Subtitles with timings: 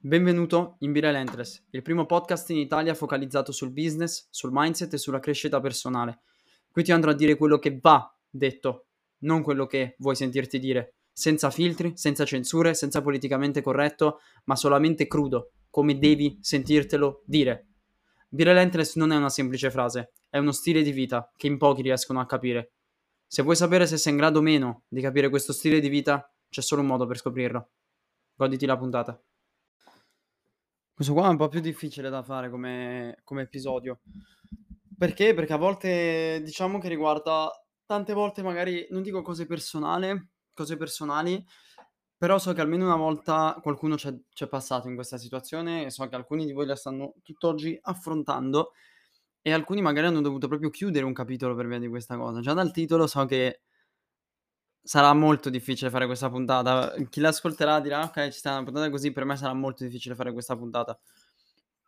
[0.00, 4.96] Benvenuto in Be Relentless, il primo podcast in Italia focalizzato sul business, sul mindset e
[4.96, 6.20] sulla crescita personale.
[6.70, 8.86] Qui ti andrò a dire quello che va detto,
[9.22, 15.08] non quello che vuoi sentirti dire, senza filtri, senza censure, senza politicamente corretto, ma solamente
[15.08, 17.66] crudo, come devi sentirtelo dire.
[18.28, 21.82] Be Relentless non è una semplice frase, è uno stile di vita che in pochi
[21.82, 22.70] riescono a capire.
[23.26, 26.32] Se vuoi sapere se sei in grado o meno di capire questo stile di vita,
[26.48, 27.70] c'è solo un modo per scoprirlo.
[28.36, 29.20] Goditi la puntata.
[30.98, 34.00] Questo qua è un po' più difficile da fare come, come episodio.
[34.98, 35.32] Perché?
[35.32, 37.48] Perché a volte diciamo che riguarda
[37.86, 40.12] tante volte magari, non dico cose personali,
[40.52, 41.40] cose personali,
[42.16, 46.04] però so che almeno una volta qualcuno c'è, c'è passato in questa situazione e so
[46.08, 48.72] che alcuni di voi la stanno tutt'oggi affrontando
[49.40, 52.40] e alcuni magari hanno dovuto proprio chiudere un capitolo per via di questa cosa.
[52.40, 53.60] Già dal titolo so che
[54.82, 56.94] sarà molto difficile fare questa puntata.
[57.08, 59.12] Chi l'ascolterà dirà: Ok, ci sta una puntata così.
[59.12, 60.98] Per me sarà molto difficile fare questa puntata.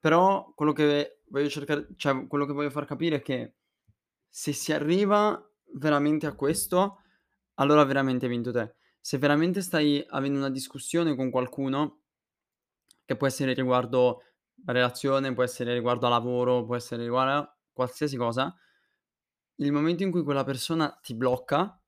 [0.00, 3.54] Però quello che voglio cercare, cioè quello che voglio far capire è che
[4.28, 5.42] se si arriva
[5.74, 7.00] veramente a questo,
[7.54, 8.74] allora veramente hai vinto te.
[9.00, 12.00] Se veramente stai avendo una discussione con qualcuno,
[13.04, 14.22] che può essere riguardo
[14.64, 18.54] la relazione, può essere riguardo a lavoro, può essere riguardo a qualsiasi cosa,
[19.56, 21.80] il momento in cui quella persona ti blocca,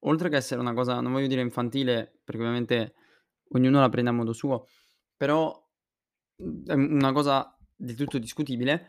[0.00, 2.94] oltre che essere una cosa, non voglio dire infantile, perché ovviamente
[3.50, 4.66] ognuno la prende a modo suo,
[5.16, 5.52] però
[6.36, 8.88] mhmm, è una cosa del tutto discutibile,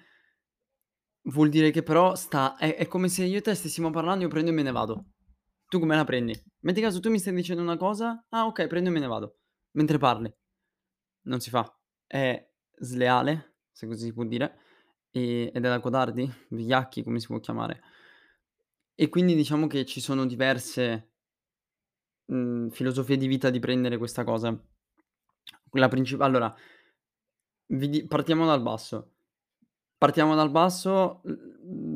[1.24, 4.30] vuol dire che però sta è è come se io e te stessimo parlando, io
[4.30, 5.06] prendo e me ne vado.
[5.68, 6.34] Tu come la prendi?
[6.62, 9.38] Metti caso tu mi stai dicendo una cosa: "Ah okay, prendo e me ne vado",
[9.72, 10.34] mentre parli.
[11.24, 11.66] Non si fa.
[12.08, 12.48] È
[12.80, 14.58] sleale, se così si può dire,
[15.12, 17.82] ehm, ed è da codardi, vigliacchi, come si può chiamare.
[19.02, 21.09] E quindi diciamo che ci sono diverse,
[22.31, 24.58] mhmm, filosofie di vita di prendere questa cosa.
[25.73, 26.53] La princip allora,
[27.67, 29.11] vi di partiamo dal basso.
[29.97, 31.22] Partiamo dal basso,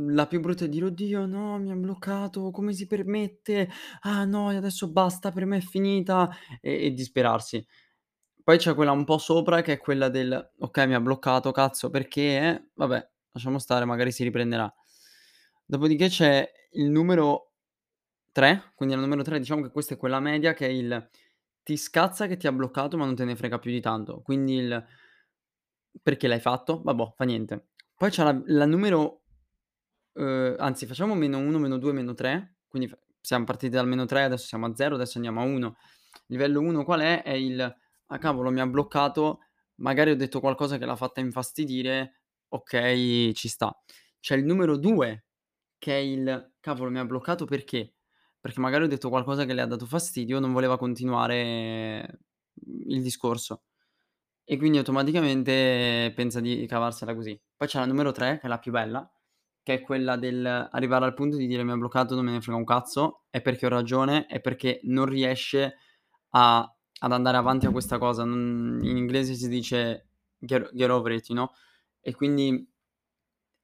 [0.09, 3.69] la più brutta è dire: "Oddio no, mi ha bloccato, come si permette?
[4.01, 6.29] Ah no, adesso basta, per me è finita",
[6.61, 7.65] e e disperarsi.
[8.43, 11.89] Poi c'è quella un po' sopra che è quella del: "Okay, mi ha bloccato, cazzo
[11.89, 12.69] perché, eh?
[12.75, 14.73] Vabbè, lasciamo stare, magari si riprenderà".
[15.73, 17.53] Dopodiché c'è il numero
[18.31, 21.09] 3, quindi al numero 3 diciamo che questa è quella media che è il:
[21.63, 24.21] ti scazza che ti ha bloccato, ma non te ne frega più di tanto.
[24.21, 24.85] Quindi il:
[26.01, 26.81] perché l'hai fatto?
[26.83, 27.69] Vabbò, fa niente.
[27.95, 29.23] Poi c'è la la numero
[30.13, 32.91] uhm, anzi facciamo -1, -2, -3, quindi
[33.21, 35.75] siamo partiti dal -3, adesso siamo a 0, adesso andiamo a 1.
[36.27, 37.23] Livello 1 qual è?
[37.23, 37.61] È il:
[38.07, 39.39] "Ah cavolo, mi ha bloccato,
[39.75, 43.75] magari ho detto qualcosa che l'ha fatta infastidire, okay, ci sta".
[44.19, 45.25] C'è il numero 2
[45.83, 47.95] che è il: "Cavolo, mi ha bloccato perché?
[48.39, 52.19] Perché magari ho detto qualcosa che le ha dato fastidio, non voleva continuare,
[52.65, 53.63] mhmm, il discorso".
[54.45, 57.39] E quindi automaticamente pensa di cavarsela così.
[57.57, 59.09] Poi c'è la numero 3 che è la più bella,
[59.63, 62.41] che è quella del arrivare al punto di dire: "Mi ha bloccato, non me ne
[62.41, 65.77] frega un cazzo, è perché ho ragione, è perché non riesce
[66.31, 66.67] a
[67.01, 68.23] ad andare avanti a questa cosa".
[68.25, 71.49] Non in inglese si dice get get over it, know,
[72.01, 72.69] e quindi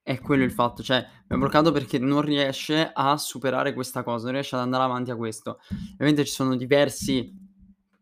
[0.10, 4.24] è quello il fatto, cioè mi ha bloccato perché non riesce a superare questa cosa,
[4.24, 5.60] non riesce ad andare avanti a questo.
[5.94, 7.32] Ovviamente ci sono diversi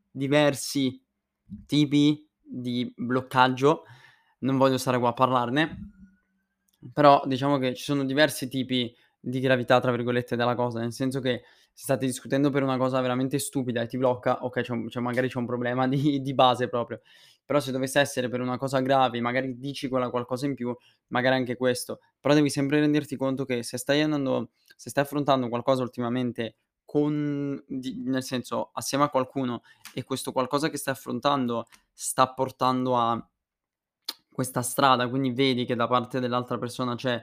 [0.10, 1.04] diversi
[1.66, 3.84] tipi di bloccaggio,
[4.40, 5.90] non voglio stare qua a parlarne,
[6.94, 8.96] però diciamo che ci sono diversi tipi
[9.30, 11.44] di "gravità" tra virgolette della cosa, nel senso che
[11.74, 15.00] se state discutendo per una cosa veramente stupida e ti blocca, okay, c'è un c'è
[15.00, 17.02] magari c'è un problema di di base proprio.
[17.46, 20.76] Però se dovesse essere per una cosa grave, magari dici quella qualcosa in più,
[21.08, 22.00] magari anche questo.
[22.20, 26.56] Però devi sempre renderti conto che se stai andando se stai affrontando qualcosa ultimamente
[26.86, 29.62] con di nel senso, assieme a qualcuno
[29.94, 33.30] e questo qualcosa che stai affrontando sta portando a
[34.32, 37.20] questa strada, quindi vedi che da parte dell'altra persona c'è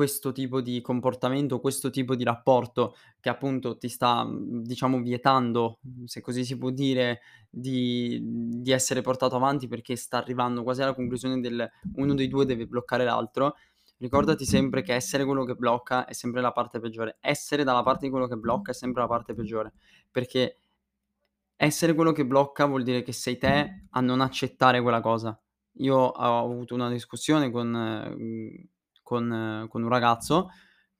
[0.00, 5.78] questo tipo di comportamento, questo tipo di rapporto che appunto ti sta, mhmm, diciamo vietando,
[6.06, 10.94] se così si può dire, di di essere portato avanti perché sta arrivando quasi alla
[10.94, 13.54] conclusione del uno dei 2 deve bloccare l'altro,
[13.98, 17.18] ricordati sempre che essere quello che blocca è sempre la parte peggiore.
[17.20, 19.72] Essere dalla parte di quello che blocca è sempre la parte peggiore,
[20.10, 20.56] perché
[21.56, 25.38] essere quello che blocca vuol dire che sei te a non accettare quella cosa.
[25.74, 28.64] Io ho avuto una discussione con mhmm,
[29.10, 30.50] con con un ragazzo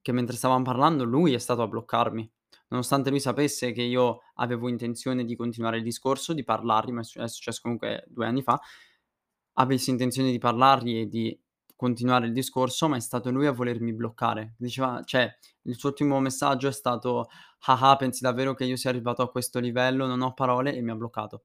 [0.02, 2.28] che mentre stavam parlando lui è stato a bloccarmi.
[2.68, 7.04] Nonostante lui sapesse che io avevo intenzione di continuare il discorso, di parlargli, ma è
[7.04, 8.60] suc è successo comunque 2 anni fa,
[9.54, 11.38] avessi intenzione di parlargli e di
[11.76, 14.54] continuare il discorso, ma è stato lui a volermi bloccare.
[14.58, 17.28] Diceva cioè, il suo ultimo messaggio è stato:
[17.66, 20.06] "Ah ah, pensi davvero che io sia arrivato a questo livello?
[20.06, 21.42] Non ho parole", e mi ha bloccato.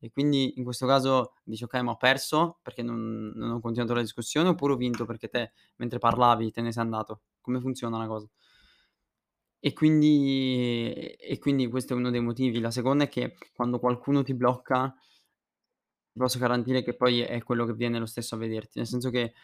[0.00, 3.94] E quindi in questo caso dici ok, ma ho perso perché non, non ho continuato
[3.94, 7.22] la discussione oppure ho vinto perché te mentre parlavi te ne sei andato.
[7.40, 8.28] Come funziona la cosa?
[9.60, 12.60] E quindi, e quindi questo è uno dei motivi.
[12.60, 14.94] La seconda è che quando qualcuno ti blocca,
[16.12, 18.78] ti posso garantire che poi è quello che viene lo stesso a vederti.
[18.78, 19.34] Nel senso che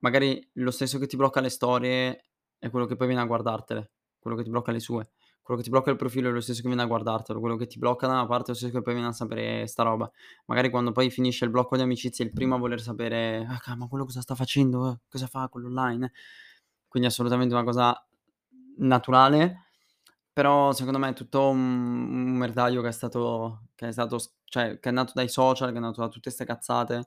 [0.00, 3.92] magari lo stesso che ti blocca le storie è quello che poi viene a guardartele,
[4.18, 5.10] quello che ti blocca le sue.
[5.50, 7.66] Quello che ti blocca il profilo è lo stesso che viene a guardartelo, quello che
[7.66, 10.08] ti blocca da una parte è lo stesso che poi viene a sapere sta roba.
[10.44, 13.74] Magari quando poi finisce il blocco di amicizie è il primo a voler sapere, ah,
[13.74, 14.92] ma quello cosa sta facendo?
[14.92, 16.12] Eh, cosa fa quello online?
[16.86, 18.06] Quindi assolutamente una cosa
[18.76, 19.64] naturale,
[20.32, 24.78] però secondo me è tutto un, un merdaglio che è stato, che è stato, cioè
[24.78, 27.06] che è nato dai social, che è nato da tutte queste cazzate,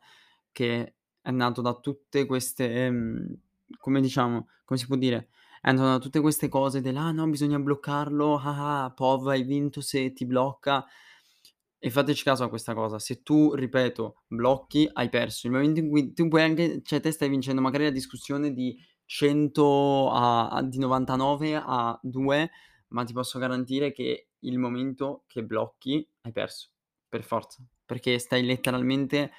[0.51, 3.37] che è nato da tutte queste, ehm,
[3.77, 5.29] come diciamo, come si può dire,
[5.71, 10.11] da tutte queste cose del ah no bisogna bloccarlo, ah ah, pov hai vinto se
[10.11, 10.85] ti blocca.
[11.79, 15.47] E fateci caso a questa cosa, se tu, ripeto, blocchi, hai perso.
[15.47, 18.77] Il momento in cui tu puoi anche, cioè te stai vincendo magari la discussione di
[19.05, 22.51] 100 a, a, di 99 a 2,
[22.89, 26.69] ma ti posso garantire che il momento che blocchi hai perso,
[27.07, 29.31] per forza, perché stai letteralmente...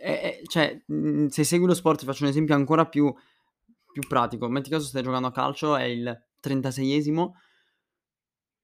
[0.00, 0.82] Eh, cioè,
[1.28, 3.12] se segui lo sport, ti faccio un esempio ancora più,
[3.94, 4.48] più pratico.
[4.48, 7.30] Metti caso stai giocando a calcio, è il 36esimo,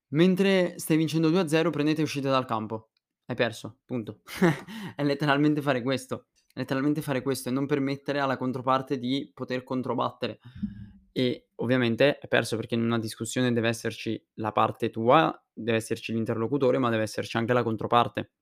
[0.09, 2.91] mentre stai vincendo 2-0, prendete e uscite dal campo.
[3.27, 4.23] Hai perso, punto.
[4.97, 10.41] è letteralmente fare questo letteralmente fare questo e non permettere alla controparte di poter controbattere.
[11.13, 16.13] E ovviamente è perso perché in una discussione deve esserci la parte tua, deve esserci
[16.13, 18.33] l'interlocutore, ma deve esserci anche la controparte.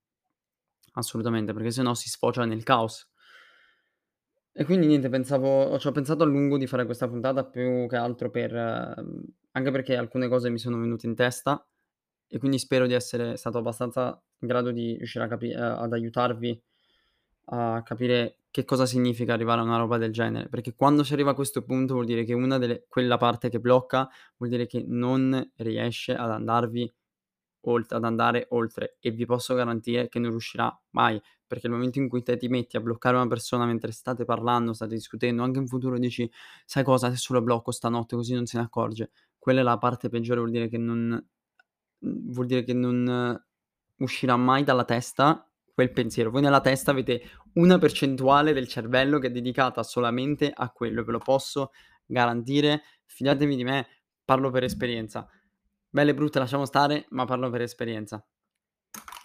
[0.92, 3.08] Assolutamente, perché sennò si sfocia nel caos.
[4.60, 7.94] E quindi niente, pensavo, ci ho pensato a lungo di fare questa puntata più che
[7.94, 8.52] altro per...
[8.52, 11.64] anche perché alcune cose mi sono venute in testa
[12.26, 16.60] e quindi spero di essere stato abbastanza in grado di riuscire a capi- ad aiutarvi
[17.50, 21.30] a capire che cosa significa arrivare a una roba del genere, perché quando si arriva
[21.30, 24.08] a questo punto vuol dire che una delle quella parte che blocca
[24.38, 26.92] vuol dire che non riesce ad andarvi
[27.62, 31.98] oltre ad andare oltre e vi posso garantire che non riuscirà mai, perché il momento
[31.98, 35.58] in cui te ti metti a bloccare una persona mentre state parlando, state discutendo, anche
[35.58, 36.30] in futuro dici
[36.64, 39.10] sai cosa, adesso lo blocco stanotte così non se ne accorge.
[39.38, 41.26] Quella è la parte peggiore, vuol dire che non
[42.00, 43.42] vuol dire che non
[43.96, 46.30] uscirà mai dalla testa quel pensiero.
[46.30, 47.22] Voi nella testa avete
[47.54, 51.72] una percentuale del cervello che è dedicata solamente a quello, ve lo posso
[52.04, 52.82] garantire.
[53.04, 53.86] Fidatevi di me,
[54.24, 55.28] parlo per esperienza.
[55.88, 58.24] Belle e brutte lasciamo stare, ma parlo per esperienza.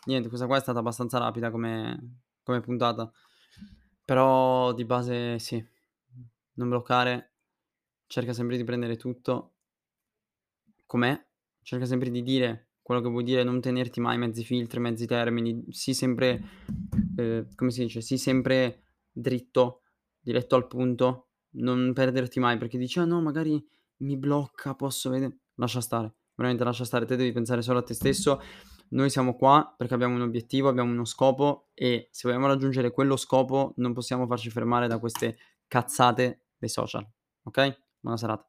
[0.05, 3.11] Niente, questa qua è stata abbastanza rapida come, come puntata.
[4.05, 5.65] Però di base sì,
[6.55, 7.35] non bloccare,
[8.07, 9.53] cerca sempre di prendere tutto
[10.85, 11.25] com'è,
[11.61, 15.65] cerca sempre di dire quello che vuol dire non tenerti mai mezzi filtri, mezzi termini,
[15.69, 16.41] sii sempre,
[17.15, 19.83] eh, come si dice, sii sempre dritto,
[20.19, 23.65] diretto al punto, non perderti mai perché dici, ah no, magari
[23.97, 27.93] mi blocca, posso vedere, lascia stare, veramente lascia stare, te devi pensare solo a te
[27.93, 28.41] stesso,
[28.93, 33.17] noi siamo qua perché abbiamo un obiettivo, abbiamo uno scopo e se vogliamo raggiungere quello
[33.17, 35.37] scopo non possiamo farci fermare da queste
[35.67, 37.05] cazzate dei social,
[37.43, 37.79] ok?
[37.99, 38.47] Buona serata.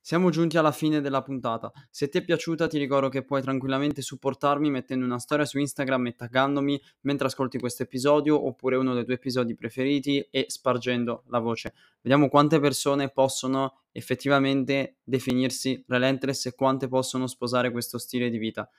[0.00, 1.70] Siamo giunti alla fine della puntata.
[1.90, 6.06] Se ti è piaciuta ti ricordo che puoi tranquillamente supportarmi mettendo una storia su Instagram
[6.06, 11.40] e taggandomi mentre ascolti questo episodio oppure uno dei tuoi episodi preferiti e spargendo la
[11.40, 11.74] voce.
[12.00, 18.70] Vediamo quante persone possono effettivamente definirsi relentless e quante possono sposare questo stile di vita.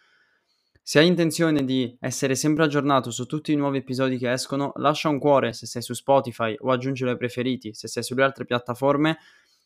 [0.89, 5.07] Se hai intenzione di essere sempre aggiornato su tutti i nuovi episodi che escono, lascia
[5.07, 9.19] un cuore se sei su Spotify o aggiungilo ai preferiti se sei sulle altre piattaforme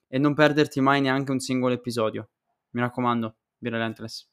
[0.09, 2.31] e non perderti mai neanche un singolo episodio.
[2.71, 4.32] Mi raccomando, be relentless.